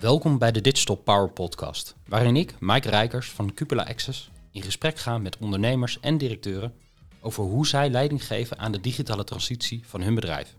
[0.00, 4.98] Welkom bij de Digital Power Podcast, waarin ik, Mike Rijkers van Cupola Access, in gesprek
[4.98, 6.74] ga met ondernemers en directeuren
[7.20, 10.54] over hoe zij leiding geven aan de digitale transitie van hun bedrijf.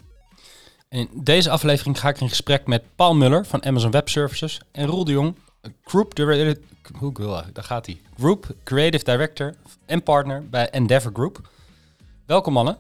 [0.89, 4.85] In deze aflevering ga ik in gesprek met Paul Muller van Amazon Web Services en
[4.85, 5.35] Roel de Jong,
[5.83, 6.13] Group.
[8.17, 9.55] Group Creative Director
[9.85, 11.49] en partner bij Endeavor Group.
[12.25, 12.77] Welkom mannen.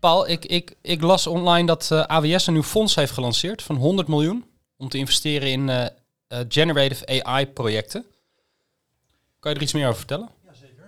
[0.00, 3.76] Paul, ik, ik, ik las online dat eh, AWS een nieuw fonds heeft gelanceerd van
[3.76, 4.44] 100 miljoen
[4.80, 5.86] om te investeren in eh,
[6.26, 8.04] eh, generative AI-projecten.
[9.38, 10.28] Kan je er iets meer over vertellen?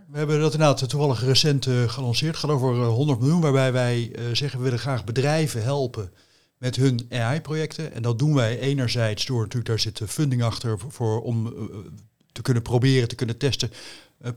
[0.09, 2.37] We hebben dat inderdaad toevallig recent gelanceerd.
[2.37, 6.13] Gaat over eh, 100 miljoen, waarbij wij zeggen we willen graag bedrijven helpen
[6.59, 7.93] met hun AI-projecten.
[7.93, 11.55] En dat doen wij enerzijds door natuurlijk, daar zit funding achter voor, om
[12.33, 13.71] te kunnen proberen, te kunnen testen,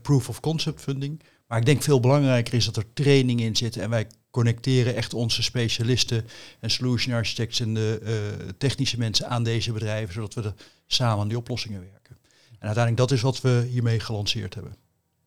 [0.02, 1.22] proof of concept funding.
[1.46, 4.06] Maar ik denk veel belangrijker is dat er training in zit en wij
[4.36, 6.28] connecteren echt onze specialisten
[6.60, 10.54] en solution architects en de eh, technische mensen aan deze bedrijven, zodat we er
[10.86, 12.16] samen aan die oplossingen werken.
[12.58, 14.76] En uiteindelijk dat is wat we hiermee gelanceerd hebben.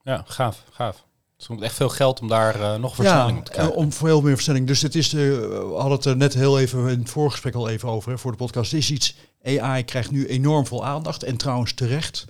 [0.04, 1.06] Ja, gaaf, gaaf.
[1.38, 3.76] Dus komt echt veel geld om daar eh, nog versnelling op te krijgen.
[3.76, 4.68] om veel meer versnelling.
[4.68, 7.70] Dus het is, de, we hadden het er net heel even in het voorgesprek al
[7.70, 8.72] even over hè, voor de podcast.
[8.72, 12.26] Het is iets, AI krijgt nu enorm veel aandacht en trouwens terecht.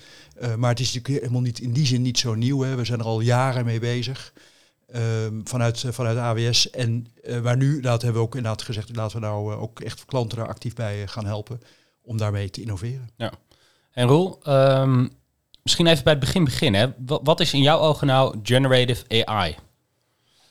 [0.57, 2.61] Maar het is natuurlijk helemaal niet in die zin niet zo nieuw.
[2.61, 2.75] Hè.
[2.75, 4.33] We zijn er al jaren mee bezig.
[4.91, 6.69] Ehm, vanuit, eh, vanuit AWS.
[6.69, 9.79] En eh waar nu, dat hebben we ook inderdaad gezegd, laten we nou eh, ook
[9.79, 11.59] echt klanten daar actief bij eh, gaan helpen
[12.01, 13.09] om daarmee te innoveren.
[13.91, 15.07] En Roel, ehm,
[15.63, 16.95] misschien even bij het begin beginnen.
[17.05, 19.55] Wat, wat is in jouw ogen nou generative AI?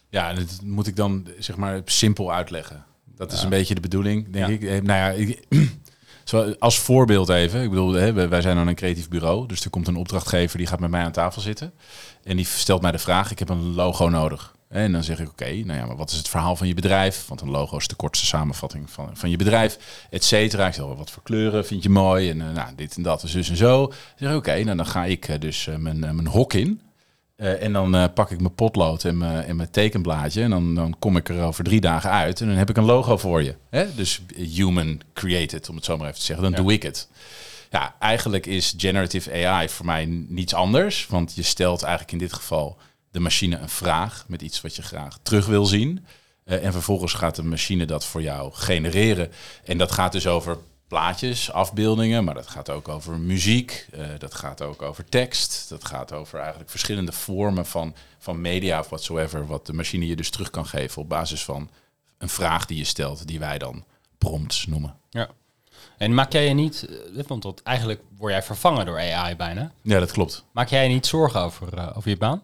[0.09, 2.85] Ja, dat moet ik dan zeg maar simpel uitleggen.
[3.05, 3.45] Dat is Ja.
[3.45, 4.53] een beetje de bedoeling, denk Ja.
[4.55, 4.63] ik.
[4.63, 5.47] Eh, Nou ja, ik,
[6.59, 7.63] als voorbeeld even.
[7.63, 9.47] Ik bedoel, hè, wij zijn dan een creatief bureau.
[9.47, 11.73] Dus er komt een opdrachtgever die gaat met mij aan tafel zitten.
[12.25, 14.57] En die stelt mij de vraag, ik heb een logo nodig.
[14.69, 17.27] En dan zeg ik, oké, nou ja, maar wat is het verhaal van je bedrijf?
[17.27, 20.67] Want een logo is de kortste samenvatting van, van je bedrijf, et cetera.
[20.67, 22.31] Ik zeg, wat voor kleuren vind je mooi?
[22.31, 23.87] En eh, nou, dit en dat, dus en zo.
[23.87, 26.81] Dan zeg ik, oké, nou dan ga ik eh, dus eh, mijn, mijn hok in.
[27.39, 30.43] Eh, en dan eh, pak ik mijn potlood en mijn, en mijn tekenblaadje.
[30.43, 32.41] En dan, dan kom ik er over drie dagen uit.
[32.41, 33.55] En dan heb ik een logo voor je.
[33.71, 33.95] Hè?
[33.95, 36.45] Dus human created, om het zo maar even te zeggen.
[36.45, 36.61] Dan Ja.
[36.63, 37.09] doe ik het.
[37.71, 41.07] Ja, eigenlijk is generative AI voor mij niets anders.
[41.07, 42.77] Want je stelt eigenlijk in dit geval
[43.11, 46.05] de machine een vraag met iets wat je graag terug wil zien.
[46.45, 49.31] Eh, en vervolgens gaat de machine dat voor jou genereren.
[49.65, 50.57] En dat gaat dus over
[50.89, 55.85] plaatjes, afbeeldingen, maar dat gaat ook over muziek, eh, dat gaat ook over tekst, dat
[55.85, 60.31] gaat over eigenlijk verschillende vormen van, van media of whatsoever, wat de machine je dus
[60.31, 61.71] terug kan geven op basis van
[62.19, 63.85] een vraag die je stelt, die wij dan
[64.19, 64.95] prompts noemen.
[65.11, 65.29] Ja.
[65.99, 69.73] En maak jij je niet, eh, want dat, eigenlijk word jij vervangen door AI bijna.
[69.83, 70.45] Ja, dat klopt.
[70.53, 72.43] Maak jij je niet zorgen over, eh, over je baan?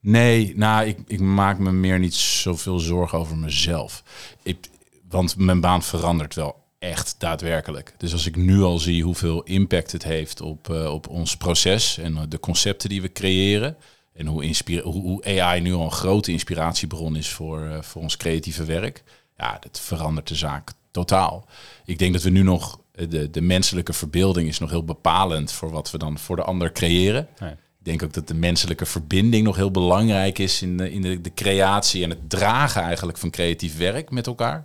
[0.00, 4.02] Nee, nou, ik, ik maak me meer niet zoveel zorgen over mezelf.
[4.42, 4.68] Ik,
[5.08, 7.94] want mijn baan verandert wel echt daadwerkelijk.
[7.96, 11.98] Dus als ik nu al zie hoeveel impact het heeft op, eh, op ons proces
[11.98, 13.76] en eh, de concepten die we creëren.
[14.12, 18.64] En hoe, hoe, AI nu al een grote inspiratiebron is voor, eh, voor ons creatieve
[18.64, 19.02] werk.
[19.36, 21.46] Ja, dat verandert de zaak totaal.
[21.84, 25.70] Ik denk dat we nu nog, de, de menselijke verbeelding is nog heel bepalend voor
[25.70, 27.28] wat we dan voor de ander creëren.
[27.38, 27.50] Nee.
[27.50, 31.20] Ik denk ook dat de menselijke verbinding nog heel belangrijk is in de, in de,
[31.20, 34.64] de creatie en het dragen eigenlijk van creatief werk met elkaar.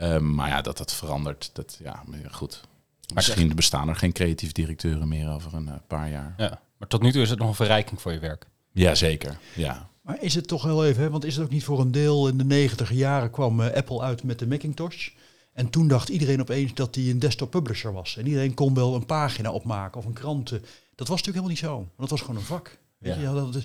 [0.00, 2.60] Ehm, maar ja, dat dat verandert, dat ja, goed.
[3.14, 6.34] Misschien bestaan er geen creatief directeuren meer over een eh, paar jaar.
[6.36, 6.60] Ja.
[6.76, 8.46] Maar tot nu toe is het nog een verrijking voor je werk.
[8.72, 9.88] Jazeker, ja.
[10.02, 12.28] Maar is het toch heel even, hè, want is het ook niet voor een deel
[12.28, 15.08] in de negentiger jaren kwam eh, Apple uit met de Macintosh.
[15.52, 18.16] En toen dacht iedereen opeens dat hij een desktop publisher was.
[18.16, 20.60] En iedereen kon wel een pagina opmaken of een kranten.
[20.94, 21.74] Dat was natuurlijk helemaal niet zo.
[21.76, 22.78] Want dat was gewoon een vak.
[22.98, 23.20] Weet Ja.
[23.20, 23.62] je, ja, dat is,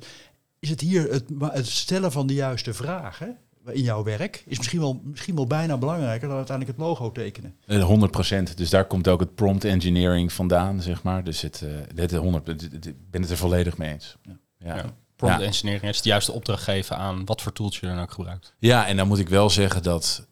[0.59, 3.37] is het hier het, het stellen van de juiste vragen
[3.73, 7.55] in jouw werk is misschien wel, misschien wel bijna belangrijker dan uiteindelijk het logo tekenen.
[7.65, 8.57] Eh, 100 procent.
[8.57, 11.23] Dus daar komt ook het prompt engineering vandaan, zeg maar.
[11.23, 14.17] Dus het, eh dit 100, dit- dit- ik ben het er volledig mee eens.
[14.23, 14.37] Ja.
[14.57, 14.75] Ja.
[14.75, 14.85] Ja.
[15.15, 15.45] Prompt Ja.
[15.45, 18.53] engineering is de juiste opdracht geven aan wat voor tools je dan ook gebruikt.
[18.59, 20.27] ja, en dan moet ik wel zeggen dat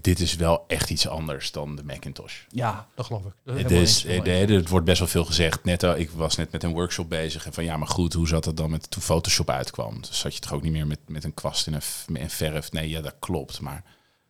[0.00, 2.40] dit is wel echt iets anders dan de Macintosh.
[2.48, 3.32] Ja, dat geloof ik.
[3.44, 5.64] Dat is Het, is, eens, helemaal eh, het wordt best wel veel gezegd.
[5.64, 7.46] Net, al- ik was net met een workshop bezig.
[7.46, 10.00] En van ja, maar goed, hoe zat het dan met toen Photoshop uitkwam?
[10.00, 12.72] Dus zat je toch ook niet meer met, met een kwast en een, en verf?
[12.72, 13.60] Nee, ja, dat klopt.
[13.60, 13.84] Maar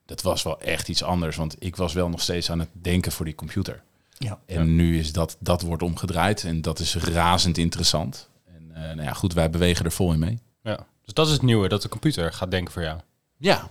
[0.06, 1.36] dat was wel echt iets anders.
[1.36, 3.82] Want ik was wel nog steeds aan het denken voor die computer.
[4.18, 4.38] Ja.
[4.46, 6.44] En nu is dat, dat wordt omgedraaid.
[6.44, 8.28] En dat is razend interessant.
[8.46, 10.38] En eh, nou ja, goed, wij bewegen er vol in mee.
[10.62, 10.86] Ja.
[11.04, 13.00] Dus dat is het nieuwe, dat de computer gaat denken voor jou.
[13.36, 13.68] Ja.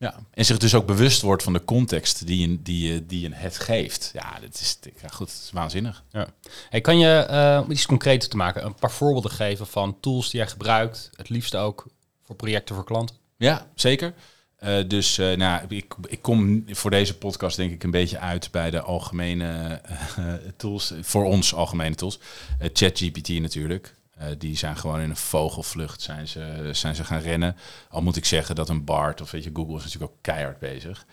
[0.00, 0.14] Ja.
[0.30, 3.58] En zich dus ook bewust wordt van de context die je, die je, die het
[3.58, 4.10] geeft.
[4.14, 6.02] Ja, dat is, ja, goed, dat is waanzinnig.
[6.10, 6.26] Ja.
[6.70, 10.30] Hey, kan je, eh, om iets concreter te maken, een paar voorbeelden geven van tools
[10.30, 11.86] die jij gebruikt, het liefst ook
[12.22, 13.16] voor projecten voor klanten?
[13.36, 14.14] Ja, zeker.
[14.56, 18.50] Eh, dus uh, nou, ik, ik kom voor deze podcast denk ik een beetje uit
[18.50, 19.80] bij de algemene
[20.56, 20.92] tools.
[21.00, 22.18] Voor ons algemene tools.
[22.72, 23.94] ChatGPT natuurlijk.
[24.38, 27.56] Die zijn gewoon in een vogelvlucht zijn ze, zijn ze gaan rennen.
[27.88, 30.58] Al moet ik zeggen dat een BART of weet je, Google is natuurlijk ook keihard
[30.58, 31.06] bezig.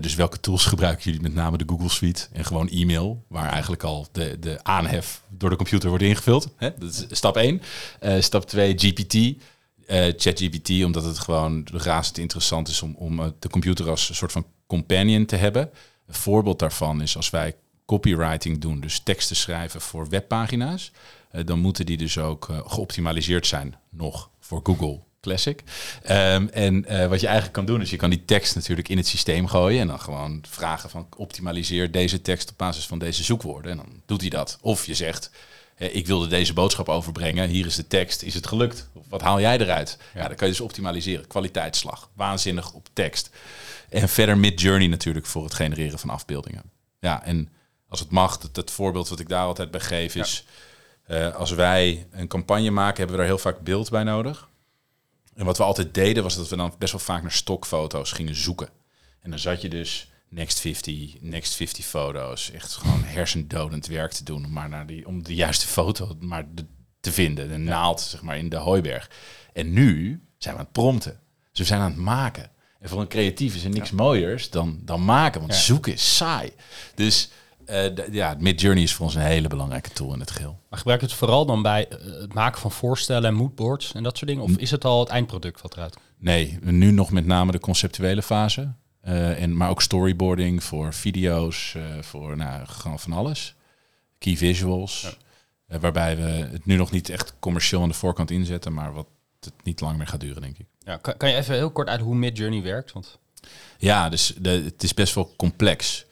[0.00, 1.20] dus welke tools gebruiken jullie?
[1.20, 5.50] Met name de Google Suite en gewoon e-mail, waar eigenlijk al de, de aanhef door
[5.50, 6.48] de computer wordt ingevuld.
[6.56, 6.70] Hè?
[6.78, 7.62] Dat is stap 1.
[8.18, 9.42] stap 2, GPT.
[10.16, 14.46] ChatGPT, omdat het gewoon razend interessant is om, om de computer als een soort van
[14.66, 15.70] companion te hebben.
[16.06, 17.54] Een voorbeeld daarvan is als wij
[17.86, 20.92] copywriting doen, dus teksten schrijven voor webpagina's,
[21.44, 25.62] dan moeten die dus ook geoptimaliseerd zijn nog voor Google Classic.
[26.10, 29.06] Um, en wat je eigenlijk kan doen, is je kan die tekst natuurlijk in het
[29.06, 33.70] systeem gooien en dan gewoon vragen van optimaliseer deze tekst op basis van deze zoekwoorden.
[33.70, 34.58] En dan doet hij dat.
[34.60, 35.30] Of je zegt,
[35.76, 37.48] ik wilde deze boodschap overbrengen.
[37.48, 38.22] Hier is de tekst.
[38.22, 38.88] Is het gelukt?
[39.08, 39.98] Wat haal jij eruit?
[40.14, 41.26] Ja, dan kan je dus optimaliseren.
[41.26, 42.10] Kwaliteitsslag.
[42.14, 43.30] Waanzinnig op tekst.
[43.88, 46.62] En verder mid-journey natuurlijk voor het genereren van afbeeldingen.
[47.00, 47.48] Ja, en
[47.88, 50.44] als het mag, het, het voorbeeld wat ik daar altijd bij geef is...
[51.08, 54.48] Uh, als wij een campagne maken, hebben we daar heel vaak beeld bij nodig.
[55.34, 58.34] En wat we altijd deden, was dat we dan best wel vaak naar stokfoto's gingen
[58.34, 58.68] zoeken.
[59.20, 62.50] En dan zat je dus Next 50, Next 50 foto's.
[62.50, 64.52] Echt gewoon hersendodend werk te doen.
[64.52, 66.46] Maar naar die, om de juiste foto maar
[67.00, 67.48] te vinden.
[67.48, 69.10] De naald, zeg maar, in de hooiberg.
[69.52, 71.20] En nu zijn we aan het prompten.
[71.50, 72.50] Dus we zijn aan het maken.
[72.80, 75.40] En voor een creatief is er niks mooiers dan, dan maken.
[75.40, 76.52] Want zoeken is saai.
[76.94, 77.30] Dus
[77.66, 80.60] uh, ja, Midjourney is voor ons een hele belangrijke tool in het geheel.
[80.68, 84.02] Maar gebruik je het vooral dan bij uh, het maken van voorstellen en moodboards en
[84.02, 84.44] dat soort dingen?
[84.44, 86.06] Of is het al het eindproduct wat eruit komt?
[86.18, 88.72] Nee, nu nog met name de conceptuele fase.
[89.04, 93.54] Uh, en, maar ook storyboarding voor video's, uh, voor nou, gewoon van alles.
[94.18, 95.00] Key visuals.
[95.00, 95.74] Ja.
[95.74, 99.06] Uh, waarbij we het nu nog niet echt commercieel aan de voorkant inzetten, maar wat
[99.40, 100.66] het niet lang meer gaat duren, denk ik.
[100.78, 102.92] Ja, kan, kan je even heel kort uit hoe Midjourney werkt?
[102.92, 103.18] Want...
[103.78, 106.04] Ja, dus de, het is best wel complex.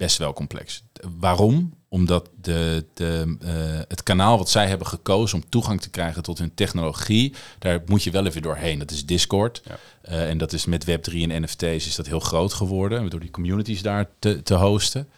[0.00, 0.82] Best wel complex.
[1.18, 1.74] Waarom?
[1.88, 6.38] Omdat de, de, uh, het kanaal wat zij hebben gekozen om toegang te krijgen tot
[6.38, 8.78] hun technologie, daar moet je wel even doorheen.
[8.78, 9.62] Dat is Discord.
[9.64, 9.78] Ja.
[10.08, 13.30] Uh, en dat is met Web3 en NFT's is dat heel groot geworden, door die
[13.30, 15.08] communities daar te, te hosten.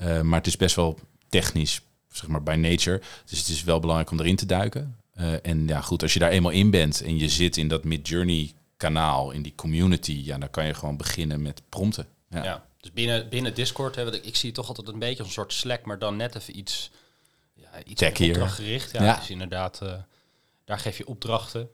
[0.00, 0.98] Uh, maar het is best wel
[1.28, 3.00] technisch, zeg maar, by nature.
[3.26, 4.96] Dus het is wel belangrijk om erin te duiken.
[5.42, 8.52] en ja, goed, als je daar eenmaal in bent en je zit in dat Mid-Journey
[8.76, 12.06] kanaal, in die community, ja, dan kan je gewoon beginnen met prompten.
[12.30, 12.44] ja.
[12.44, 12.70] ja.
[12.82, 15.84] Dus binnen, binnen Discord, hè, ik, ik zie toch altijd een beetje een soort Slack,
[15.84, 16.90] maar dan net even iets,
[17.54, 18.92] ja, iets opdrachtgericht.
[18.92, 19.16] Ja, ja.
[19.16, 19.92] Dus inderdaad, uh,
[20.64, 21.68] daar geef je opdrachten.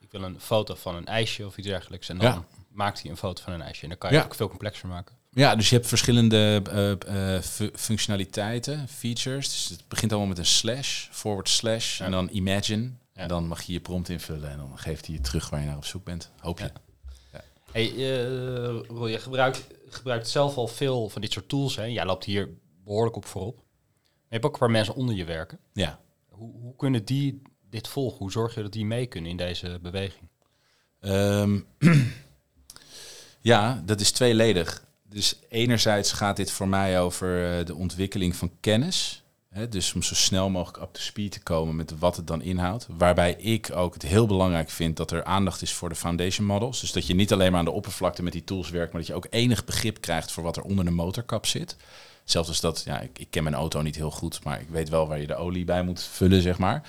[0.00, 2.08] Ik wil een foto van een ijsje of iets dergelijks.
[2.08, 2.44] En dan ja.
[2.68, 3.82] maakt hij een foto van een ijsje.
[3.82, 4.24] En dan kan je ja.
[4.24, 5.16] ook veel complexer maken.
[5.30, 9.46] Ja, dus je hebt verschillende uh, uh, functionaliteiten, features.
[9.46, 12.90] Dus het begint allemaal met een slash, forward slash en dan imagine.
[13.12, 15.66] En dan mag je je prompt invullen en dan geeft hij je terug waar je
[15.66, 16.30] naar op zoek bent.
[16.38, 16.72] Hoop je.
[17.74, 21.76] Hey, uh, Roel, je gebruikt, gebruikt zelf al veel van dit soort tools.
[21.76, 21.84] Hè?
[21.84, 22.48] Jij loopt hier
[22.84, 23.62] behoorlijk op voorop.
[24.02, 25.58] je hebt ook waar mensen onder je werken.
[25.72, 26.00] Ja.
[26.28, 28.18] Hoe, hoe kunnen die dit volgen?
[28.18, 30.28] Hoe zorg je dat die mee kunnen in deze beweging?
[31.00, 31.66] Um,
[33.40, 34.84] ja, dat is tweeledig.
[35.02, 39.23] Dus enerzijds gaat dit voor mij over uh, de ontwikkeling van kennis
[39.68, 42.86] dus om zo snel mogelijk up to speed te komen met wat het dan inhoudt.
[42.90, 46.80] Waarbij ik ook het heel belangrijk vind dat er aandacht is voor de foundation models.
[46.80, 49.10] Dus dat je niet alleen maar aan de oppervlakte met die tools werkt, maar dat
[49.10, 51.76] je ook enig begrip krijgt voor wat er onder de motorkap zit.
[52.24, 54.88] Zelfs als dat, ja, ik, ik, ken mijn auto niet heel goed, maar ik weet
[54.88, 56.82] wel waar je de olie bij moet vullen, zeg maar.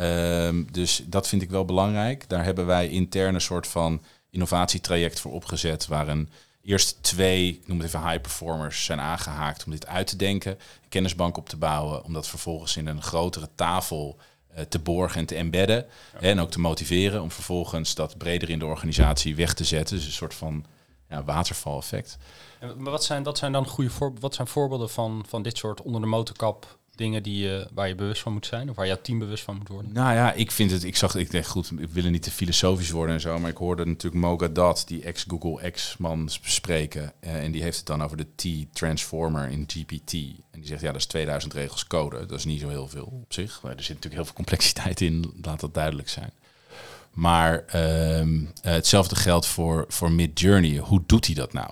[0.00, 2.28] Um, dus dat vind ik wel belangrijk.
[2.28, 6.28] Daar hebben wij intern een soort van innovatietraject voor opgezet, waar een
[6.62, 10.52] eerst twee, ik noem het even high performers, zijn aangehaakt om dit uit te denken,
[10.52, 14.18] een kennisbank op te bouwen, om dat vervolgens in een grotere tafel
[14.56, 15.86] uh, te borgen en te embedden.
[16.20, 19.96] En ook te motiveren om vervolgens dat breder in de organisatie weg te zetten.
[19.96, 20.64] Dus een soort van
[21.08, 22.18] ja, waterval-effect.
[22.60, 25.82] Maar wat zijn, dat zijn dan goede voor, wat zijn voorbeelden van, van dit soort
[25.82, 28.70] onder de motorkap dingen die je, waar je bewust van moet zijn?
[28.70, 29.92] Of waar jouw team bewust van moet worden?
[29.92, 32.90] Nou ja, ik vind het, ik zag, ik denk goed, ik wil niet te filosofisch
[32.90, 37.12] worden en zo, maar ik hoorde natuurlijk Moga Dat, die ex-Google ex-man spreken.
[37.20, 40.12] Uh, en die heeft het dan over de T-transformer in GPT.
[40.50, 42.26] En die zegt, ja, dat is 2000 regels code.
[42.26, 43.62] Dat is niet zo heel veel op zich.
[43.62, 46.32] Maar er zit natuurlijk heel veel complexiteit in, laat dat duidelijk zijn.
[47.10, 50.76] Maar uh, hetzelfde geldt voor, voor Mid Journey.
[50.76, 51.70] Hoe doet hij dat nou?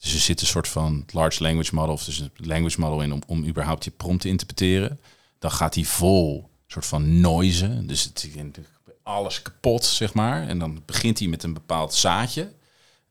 [0.00, 3.12] Dus er zit een soort van large language model, of dus een language model in
[3.12, 5.00] om, om überhaupt je prompt te interpreteren.
[5.38, 8.28] Dan gaat hij vol soort van noise, dus het
[9.02, 10.48] alles kapot, zeg maar.
[10.48, 12.52] En dan begint hij met een bepaald zaadje.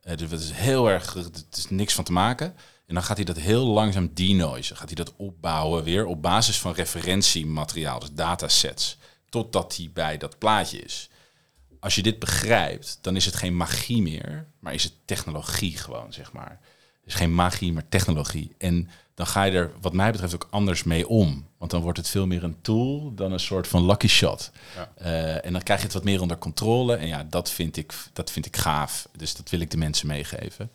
[0.03, 2.55] Uh, dus het is heel erg, het is niks van te maken.
[2.85, 4.75] En dan gaat hij dat heel langzaam denoisen.
[4.75, 8.97] Gaat hij dat opbouwen weer op basis van referentiemateriaal, dus datasets.
[9.29, 11.09] Totdat hij bij dat plaatje is.
[11.79, 16.13] als je dit begrijpt, dan is het geen magie meer, maar is het technologie gewoon,
[16.13, 16.59] zeg maar.
[17.01, 18.55] Het is geen magie, maar technologie.
[18.57, 18.89] En
[19.19, 21.47] dan ga je er, wat mij betreft, ook anders mee om.
[21.57, 24.51] Want dan wordt het veel meer een tool dan een soort van lucky shot.
[24.75, 24.91] Ja.
[24.95, 26.95] Eh, en dan krijg je het wat meer onder controle.
[26.95, 29.07] En ja, dat vind ik, dat vind ik gaaf.
[29.17, 30.71] Dus dat wil ik de mensen meegeven.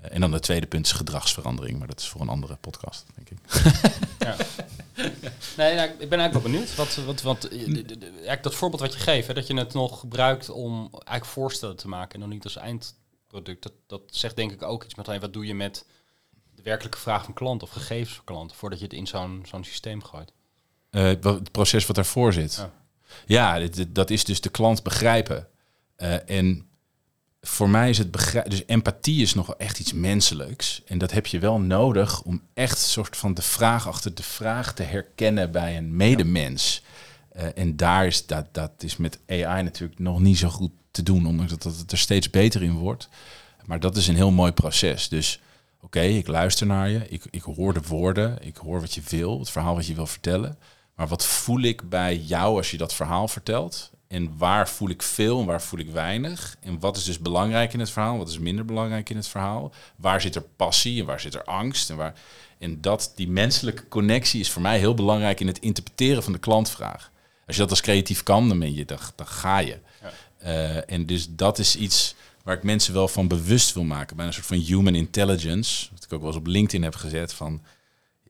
[0.00, 1.78] Eh, en dan de tweede punt is gedragsverandering.
[1.78, 3.38] Maar dat is voor een andere podcast, denk ik.
[4.20, 4.36] Ja.
[5.56, 6.74] Nee, nou, ik ben eigenlijk wel benieuwd.
[6.74, 10.00] Wat, wat, wat, eh, eigenlijk dat voorbeeld wat je geeft, hè, dat je het nog
[10.00, 12.56] gebruikt om eigenlijk voorstellen te maken en dan niet als
[13.32, 13.62] eindproduct.
[13.62, 15.84] Dat, dat zegt denk ik ook iets met hey, wat doe je met
[16.54, 19.64] de werkelijke vraag van klanten of gegevens van klanten voordat je het in zo'n zo'n
[19.64, 20.32] systeem gooit.
[21.20, 22.54] Wat- het proces wat daarvoor zit.
[22.54, 22.72] Ja.
[23.26, 25.48] Ja, dit- dit- dat is dus de klant begrijpen.
[25.96, 26.68] Eh, en
[27.40, 28.50] voor mij is het begrijpen.
[28.50, 30.82] Dus empathie is nog echt iets menselijks.
[30.84, 34.22] En dat heb je wel nodig om echt een soort van de vraag achter de
[34.22, 36.82] vraag te herkennen bij een medemens.
[37.32, 41.02] Eh, en daar is dat, dat is met AI natuurlijk nog niet zo goed te
[41.02, 43.08] doen, ondanks dat het er steeds beter in wordt.
[43.64, 45.08] Maar dat is een heel mooi proces.
[45.08, 45.40] Dus
[45.80, 49.38] oké, ik luister naar je, ik, ik hoor de woorden, ik hoor wat je wil,
[49.38, 50.58] het verhaal wat je wil vertellen.
[50.94, 53.90] Maar wat voel ik bij jou als je dat verhaal vertelt?
[54.08, 56.56] En waar voel ik veel en waar voel ik weinig?
[56.60, 58.18] En wat is dus belangrijk in het verhaal?
[58.18, 59.72] Wat is minder belangrijk in het verhaal?
[59.96, 61.90] Waar zit er passie en waar zit er angst?
[61.90, 62.14] En, waar...
[62.58, 66.38] en dat, die menselijke connectie is voor mij heel belangrijk in het interpreteren van de
[66.38, 67.10] klantvraag.
[67.46, 69.78] Als je dat als creatief kan, dan, ben je, dan, dan ga je.
[70.02, 70.12] Ja.
[70.40, 74.16] Eh, en dus dat is iets waar ik mensen wel van bewust wil maken.
[74.16, 75.88] Bij een soort van human intelligence.
[75.92, 77.32] Wat ik ook wel eens op LinkedIn heb gezet.
[77.32, 77.62] Van,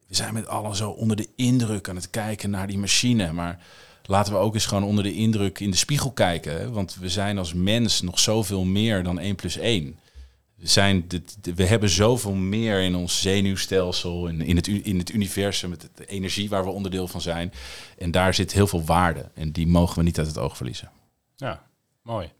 [0.07, 3.33] we zijn met allen zo onder de indruk aan het kijken naar die machine.
[3.33, 3.65] Maar
[4.05, 6.73] laten we ook eens gewoon onder de indruk in de spiegel kijken.
[6.73, 9.99] Want we zijn als mens nog zoveel meer dan 1 plus 1.
[10.57, 11.07] We, zijn
[11.55, 16.07] we hebben zoveel meer in ons zenuwstelsel, in, in, het, in het universum, met de
[16.07, 17.53] energie waar we onderdeel van zijn.
[17.99, 19.31] En daar zit heel veel waarde.
[19.35, 20.91] En die mogen we niet uit het oog verliezen.
[21.37, 21.70] Ja,
[22.03, 22.31] mooi.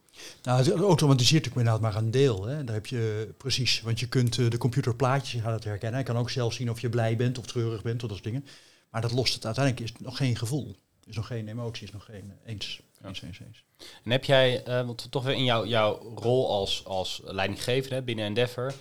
[0.43, 2.45] Nou, het automatiseert natuurlijk inderdaad maar een deel.
[2.45, 2.65] Hè.
[2.65, 5.95] Daar heb je precies, want je kunt eh, de computer plaatjes gaan het herkennen.
[5.95, 8.33] Hij kan ook zelf zien of je blij bent of treurig bent of dat soort
[8.33, 8.47] dingen.
[8.91, 10.77] Maar dat lost het uiteindelijk is nog geen gevoel.
[11.07, 12.81] Is nog geen emotie, is nog geen eh, eens.
[13.05, 13.65] Eens, eens, eens.
[14.05, 18.25] En heb jij, eh, want toch weer in jouw, jouw rol als, als leidinggevende binnen
[18.25, 18.75] Endeavor,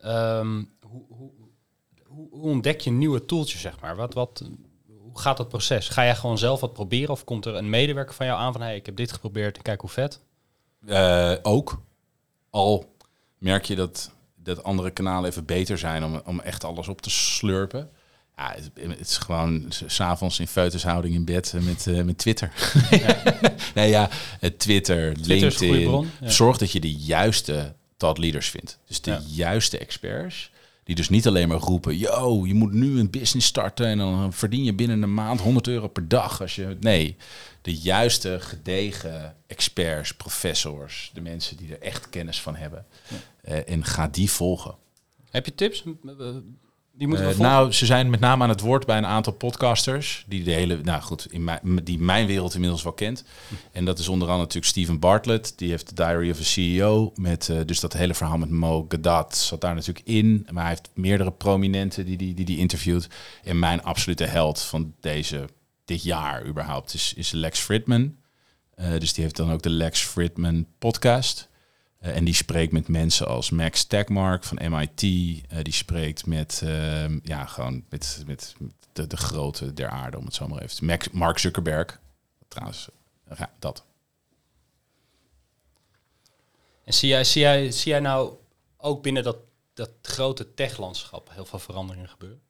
[0.00, 1.30] ehm, hoe, hoe,
[2.04, 3.96] hoe, ontdek je nieuwe tooltjes, zeg maar?
[3.96, 4.44] Wat, wat,
[5.16, 5.88] hoe gaat dat proces?
[5.88, 8.60] Ga jij gewoon zelf wat proberen of komt er een medewerker van jou aan van,
[8.62, 10.20] hey, ik heb dit geprobeerd en kijk hoe vet?
[10.86, 11.80] Eh, ook.
[12.50, 12.94] Al
[13.38, 17.10] merk je dat, dat andere kanalen even beter zijn om, om echt alles op te
[17.10, 17.90] slurpen.
[18.36, 22.18] Ja, het, het is gewoon s- s'avonds in feutushouding in bed eh, met, eh, met
[22.18, 22.52] Twitter.
[23.74, 24.08] nee, ja,
[24.56, 24.56] Twitter,
[25.14, 25.84] Twitter LinkedIn.
[25.84, 26.10] bron.
[26.20, 26.28] Ja.
[26.28, 28.78] Zorg dat je de juiste thought leaders vindt.
[28.86, 29.20] Dus de Ja.
[29.26, 30.50] juiste experts.
[30.86, 34.32] Die dus niet alleen maar roepen, yo, je moet nu een business starten en dan
[34.32, 36.40] verdien je binnen een maand 100 euro per dag.
[36.40, 37.16] Als je, nee,
[37.62, 42.86] de juiste gedegen experts, professors, de mensen die er echt kennis van hebben.
[43.40, 44.74] Eh, en ga die volgen.
[45.30, 45.84] Heb je tips?
[46.96, 49.32] Die moeten we Eh, nou, ze zijn met name aan het woord bij een aantal
[49.32, 53.24] podcasters die de hele, nou goed, in mijn, die mijn wereld inmiddels wel kent.
[53.72, 57.12] En dat is onder andere natuurlijk Steven Bartlett, die heeft de Diary of a CEO
[57.14, 60.46] met, eh, dus dat hele verhaal met Mo Gadat zat daar natuurlijk in.
[60.50, 63.08] Maar hij heeft meerdere prominenten die die, die, die interviewt.
[63.42, 65.48] En mijn absolute held van deze
[65.84, 68.16] dit jaar überhaupt is, is Lex Fridman.
[68.74, 71.48] Eh, dus die heeft dan ook de Lex Fridman podcast.
[71.98, 75.02] Eh, en die spreekt met mensen als Max Tegmark van MIT.
[75.02, 78.54] Eh, die spreekt met, ehm, ja, gewoon met, met
[78.92, 82.00] de, grote der aarde, om het zo maar even te Max, Mark Zuckerberg.
[82.48, 82.88] Trouwens,
[83.24, 83.84] eh, dat.
[86.84, 88.34] En zie jij, zie, jij, zie jij nou
[88.76, 89.36] ook binnen dat,
[89.74, 92.40] dat grote techlandschap heel veel veranderingen gebeuren?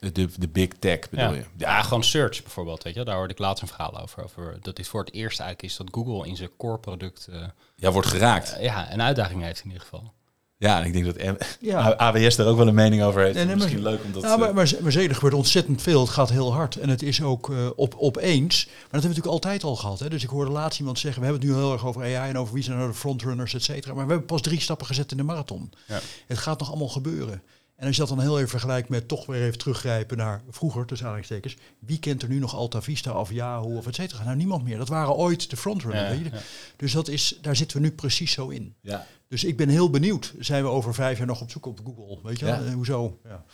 [0.00, 1.32] De, de big tech bedoel ja.
[1.34, 1.44] je?
[1.56, 2.82] Ja, gewoon search bijvoorbeeld.
[2.82, 3.04] Weet je?
[3.04, 4.58] Daar hoorde ik laatst een verhaal over, over.
[4.62, 7.40] Dat dit voor het eerst eigenlijk is dat Google in zijn core product eh,
[7.76, 8.56] Ja, wordt geraakt.
[8.60, 10.12] ja, een uitdaging heeft in ieder geval.
[10.56, 11.94] Ja, en ik denk dat M- Ja.
[11.96, 13.34] AWS daar ook wel een mening over heeft.
[13.34, 14.22] Nee, nee, Misschien maar- leuk om dat...
[14.22, 16.00] Ja, maar, eh, maar, maar zeker, er gebeurt ontzettend veel.
[16.00, 16.76] Het gaat heel hard.
[16.76, 18.64] En het is ook eh, op, opeens.
[18.66, 19.98] Maar dat hebben we natuurlijk altijd al gehad.
[19.98, 20.08] Hè?
[20.08, 22.38] Dus ik hoorde laatst iemand zeggen, we hebben het nu heel erg over AI en
[22.38, 23.94] over wie zijn nou de frontrunners, et cetera.
[23.94, 25.72] Maar we hebben pas drie stappen gezet in de marathon.
[25.86, 25.98] Ja.
[26.26, 27.42] Het gaat nog allemaal gebeuren.
[27.78, 30.86] En als je dat dan heel even vergelijkt met toch weer even teruggrijpen naar vroeger,
[30.86, 31.56] tussen aanhalingstekens.
[31.78, 34.24] Wie kent er nu nog Alta Vista of Yahoo of et cetera?
[34.24, 34.78] Nou, niemand meer.
[34.78, 36.18] Dat waren ooit de frontrunners.
[36.18, 36.40] Ja, ja.
[36.76, 38.74] Dus dat is, daar zitten we nu precies zo in.
[38.80, 39.06] ja.
[39.28, 40.34] Dus ik ben heel benieuwd.
[40.38, 42.18] Zijn we over vijf jaar nog op zoek op Google?
[42.22, 42.64] Weet je wel?
[42.64, 43.18] Eh, hoezo?
[43.24, 43.44] Ja.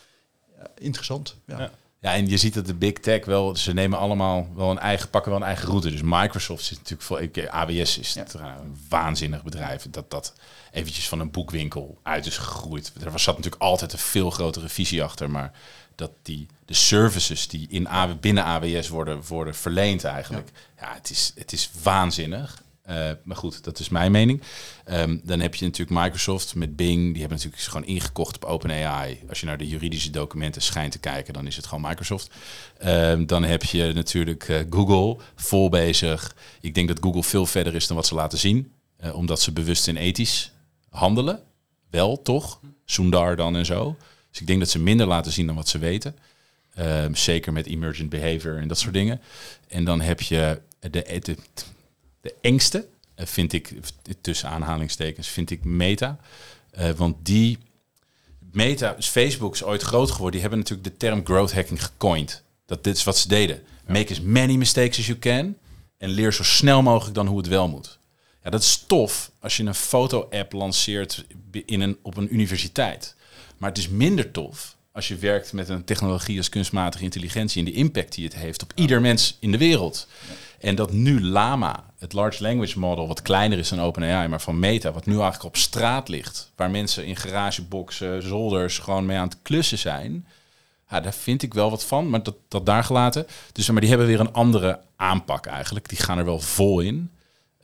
[0.59, 1.37] Ja, interessant.
[1.47, 1.71] Ja.
[2.05, 2.11] Ja.
[2.11, 5.11] Ja, en je ziet dat de big tech wel, ze nemen allemaal wel een eigen,
[5.11, 5.91] pakken wel een eigen route.
[5.91, 8.25] Dus Microsoft zit natuurlijk voor, ik, AWS is Ja.
[8.35, 9.87] een waanzinnig bedrijf.
[9.91, 10.35] Dat dat
[10.73, 12.93] eventjes van een boekwinkel uit is gegroeid.
[13.01, 15.53] Er was, zat natuurlijk altijd een veel grotere visie achter, maar
[15.95, 20.51] dat die, de services die in AW, binnen AWS worden, worden verleend eigenlijk.
[20.81, 22.63] Ja, het, is, het is waanzinnig.
[22.85, 24.43] Eh, maar goed, dat is mijn mening.
[24.85, 27.03] Ehm, dan heb je natuurlijk Microsoft met Bing.
[27.12, 29.23] Die hebben natuurlijk gewoon ingekocht op OpenAI.
[29.29, 32.31] Als je naar de juridische documenten schijnt te kijken, dan is het gewoon Microsoft.
[32.79, 36.37] Ehm, dan heb je natuurlijk eh, Google vol bezig.
[36.61, 38.73] Ik denk dat Google veel verder is dan wat ze laten zien.
[38.97, 40.53] eh, omdat ze bewust en ethisch
[40.91, 41.41] handelen.
[41.91, 42.61] Wel, toch?
[42.85, 43.97] Sundar dan en zo.
[44.31, 46.17] Dus ik denk dat ze minder laten zien dan wat ze weten.
[46.75, 49.21] Ehm, zeker met emergent behavior en dat soort dingen.
[49.69, 51.37] En dan heb je de, de,
[52.25, 53.73] de engste, eh, vind ik,
[54.21, 56.19] tussen aanhalingstekens, vind ik Meta.
[56.71, 57.59] Eh, want die
[58.52, 60.33] Meta, dus Facebook is ooit groot geworden.
[60.33, 62.43] Die hebben natuurlijk de term growth hacking gecoind.
[62.66, 63.62] Dat dit is wat ze deden.
[63.87, 65.57] Make as many mistakes as you can.
[65.99, 67.99] En leer zo snel mogelijk dan hoe het wel moet.
[68.43, 71.25] Ja, dat is tof als je een foto-app lanceert
[71.64, 73.14] in een, op een universiteit.
[73.57, 77.65] Maar het is minder tof als je werkt met een technologie als kunstmatige intelligentie en
[77.65, 80.09] de impact die het heeft op ieder mens in de wereld.
[80.61, 84.59] En dat nu Lama, het large language model, wat kleiner is dan OpenAI, maar van
[84.59, 89.29] Meta, wat nu eigenlijk op straat ligt, waar mensen in garageboxen, zolders gewoon mee aan
[89.29, 90.27] het klussen zijn.
[90.91, 93.27] Ja, daar vind ik wel wat van, maar dat, dat daar gelaten.
[93.53, 95.89] Dus maar die hebben weer een andere aanpak eigenlijk.
[95.89, 97.11] Die gaan er wel vol in.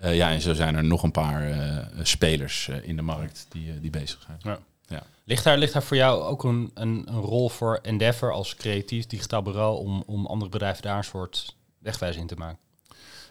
[0.03, 3.47] Uh, ja, en zo zijn er nog een paar uh, spelers uh, in de markt
[3.49, 4.39] die, die bezig zijn.
[4.43, 4.59] Ja.
[4.91, 5.03] Ja.
[5.25, 9.07] Ligt, daar, ligt daar voor jou ook een, een, een, rol voor Endeavor als creatief
[9.07, 12.59] digitaal bureau om, om andere bedrijven daar een soort wegwijzing te maken?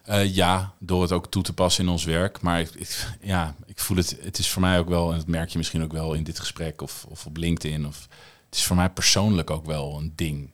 [0.09, 2.41] Uh, ja, door het ook toe te passen in ons werk.
[2.41, 5.27] Maar ik, ik, ja, ik voel het, het is voor mij ook wel, en dat
[5.27, 7.87] merk je misschien ook wel in dit gesprek of, of op LinkedIn.
[7.87, 8.07] Of,
[8.45, 10.51] het is voor mij persoonlijk ook wel een ding.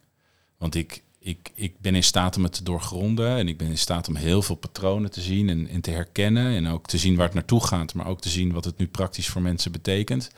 [0.57, 3.77] Want ik, ik, ik ben in staat om het te doorgronden en ik ben in
[3.77, 6.55] staat om heel veel patronen te zien en, en te herkennen.
[6.55, 8.87] En ook te zien waar het naartoe gaat, maar ook te zien wat het nu
[8.87, 10.29] praktisch voor mensen betekent.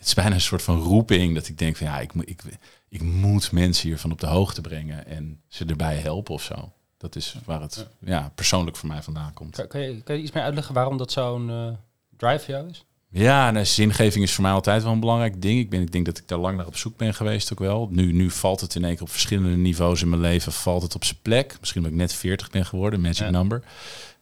[0.00, 2.42] Het is bijna een soort van roeping dat ik denk van ja, ik, moet ik,
[2.88, 6.72] ik moet mensen hiervan op de hoogte brengen en ze erbij helpen of zo.
[6.96, 8.32] Dat is waar het ja.
[8.34, 9.56] persoonlijk voor mij vandaan komt.
[9.56, 11.68] Kan, kan, je, kan je iets meer uitleggen waarom dat zo'n uh,
[12.16, 12.84] drive voor jou is?
[13.08, 15.58] Ja, nou, zingeving is voor mij altijd wel een belangrijk ding.
[15.58, 17.88] Ik, ben, ik denk dat ik daar lang naar op zoek ben geweest ook wel.
[17.90, 20.94] Nu, nu valt het in één keer op verschillende niveaus in mijn leven, valt het
[20.94, 21.56] op zijn plek.
[21.60, 23.30] Misschien omdat ik net 40 ben geworden, magic ja.
[23.30, 23.62] number.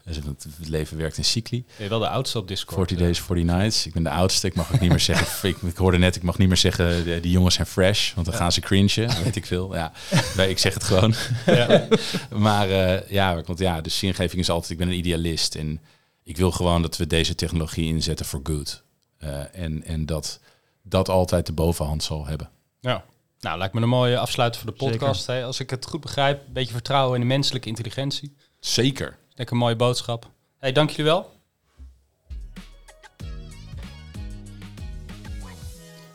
[0.09, 1.65] Dus het leven werkt in cycli.
[1.77, 2.77] Ben je wel de oudste op Discord?
[2.77, 3.87] 40 days, 40 nights.
[3.87, 4.47] Ik ben de oudste.
[4.47, 5.49] Ik mag ook niet meer zeggen.
[5.49, 8.27] Ik, ik, hoorde net, ik mag niet meer zeggen, de, die jongens zijn fresh, want
[8.27, 8.87] dan gaan ze cringen.
[9.25, 9.75] Weet ik veel.
[9.75, 9.93] Ja,
[10.37, 11.15] nee, ik zeg het gewoon.
[11.47, 11.89] Ja.
[12.49, 14.71] maar uh, ja, want ja, de zingeving is altijd.
[14.71, 15.81] Ik ben een idealist en
[16.23, 18.83] ik wil gewoon dat we deze technologie inzetten voor good.
[19.25, 20.41] Uh, en, en dat
[20.83, 22.51] dat altijd de bovenhand zal hebben.
[22.81, 23.05] Ja.
[23.41, 25.27] Nou, lijkt me een mooie afsluiter voor de podcast.
[25.27, 25.45] Hè?
[25.45, 28.37] Als ik het goed begrijp, een beetje vertrouwen in de menselijke intelligentie.
[28.61, 29.19] Zeker.
[29.39, 30.31] Lekker mooie boodschap.
[30.59, 31.31] Hey, dank jullie wel.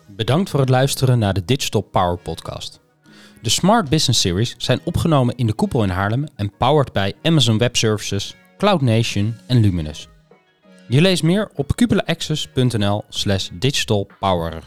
[0.07, 2.79] Bedankt voor het luisteren naar de Digital Power Podcast.
[3.41, 7.57] De Smart Business Series zijn opgenomen in de koepel in Haarlem en powered bij Amazon
[7.57, 10.07] Web Services, Cloud Nation en Luminous.
[10.87, 14.63] Je leest meer op cupulaaccess.nl slash digitalpower.